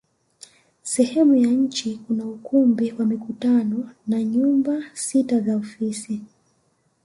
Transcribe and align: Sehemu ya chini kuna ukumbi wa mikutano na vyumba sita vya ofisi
Sehemu 0.83 1.35
ya 1.35 1.67
chini 1.69 1.97
kuna 1.97 2.25
ukumbi 2.25 2.93
wa 2.99 3.05
mikutano 3.05 3.89
na 4.07 4.17
vyumba 4.23 4.83
sita 4.93 5.39
vya 5.39 5.55
ofisi 5.55 6.21